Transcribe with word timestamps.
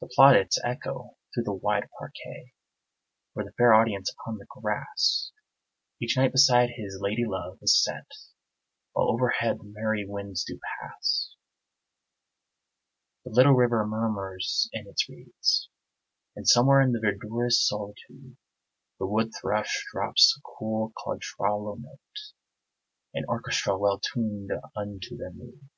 The 0.00 0.06
plaudits 0.06 0.58
echo 0.64 1.18
through 1.34 1.42
the 1.42 1.52
wide 1.52 1.90
parquet 1.98 2.54
Where 3.34 3.44
the 3.44 3.52
fair 3.52 3.74
audience 3.74 4.10
upon 4.10 4.38
the 4.38 4.46
grass, 4.48 5.30
Each 6.00 6.16
knight 6.16 6.32
beside 6.32 6.70
his 6.70 6.96
lady 7.02 7.24
love, 7.26 7.58
is 7.60 7.84
set, 7.84 8.06
While 8.94 9.10
overhead 9.10 9.58
the 9.58 9.64
merry 9.64 10.06
winds 10.08 10.42
do 10.42 10.58
pass. 10.80 11.34
The 13.26 13.30
little 13.30 13.52
river 13.52 13.86
murmurs 13.86 14.70
in 14.72 14.86
its 14.86 15.06
reeds, 15.06 15.68
And 16.34 16.48
somewhere 16.48 16.80
in 16.80 16.92
the 16.92 17.00
verdurous 17.00 17.62
solitude 17.62 18.38
The 18.98 19.06
wood 19.06 19.32
thrush 19.38 19.84
drops 19.92 20.34
a 20.34 20.40
cool 20.56 20.94
contralto 21.04 21.74
note, 21.74 22.18
An 23.12 23.26
orchestra 23.28 23.76
well 23.76 24.00
tuned 24.00 24.50
unto 24.74 25.14
their 25.18 25.32
mood. 25.34 25.68